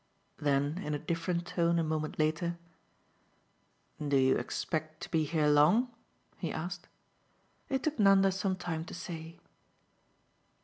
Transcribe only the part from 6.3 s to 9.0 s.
he asked. It took Nanda some time to